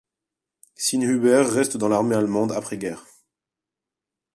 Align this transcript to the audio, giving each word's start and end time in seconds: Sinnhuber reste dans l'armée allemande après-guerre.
Sinnhuber 0.73 1.43
reste 1.45 1.77
dans 1.77 1.87
l'armée 1.87 2.15
allemande 2.15 2.53
après-guerre. 2.53 3.05